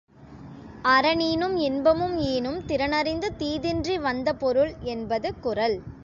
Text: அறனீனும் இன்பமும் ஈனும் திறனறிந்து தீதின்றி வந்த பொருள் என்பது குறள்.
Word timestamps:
அறனீனும் 0.85 1.55
இன்பமும் 1.57 2.15
ஈனும் 2.29 2.57
திறனறிந்து 2.67 3.27
தீதின்றி 3.39 3.99
வந்த 3.99 4.33
பொருள் 4.33 4.73
என்பது 4.85 5.39
குறள். 5.39 5.77